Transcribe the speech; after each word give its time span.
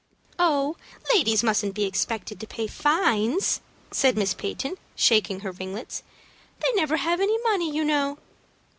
"Oh, 0.39 0.77
ladies 1.13 1.43
mustn't 1.43 1.75
be 1.75 1.83
expected 1.85 2.39
to 2.39 2.47
pay 2.47 2.65
fines," 2.65 3.61
said 3.91 4.17
Miss 4.17 4.33
Peyton, 4.33 4.77
shaking 4.95 5.41
her 5.41 5.51
ringlets. 5.51 6.01
"They 6.59 6.71
never 6.73 6.97
have 6.97 7.21
any 7.21 7.37
money, 7.43 7.69
you 7.71 7.83
know." 7.85 8.17